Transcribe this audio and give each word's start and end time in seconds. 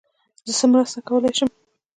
زه 0.47 0.53
څه 0.59 0.65
مرسته 0.73 0.99
کولای 1.07 1.33
سم. 1.37 1.49